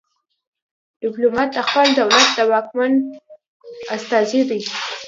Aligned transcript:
ډیپلومات 1.01 1.49
د 1.53 1.57
خپل 1.67 1.87
دولت 1.99 2.27
د 2.37 2.39
واکمن 2.51 2.91
استازی 3.95 4.41
دی 4.49 4.61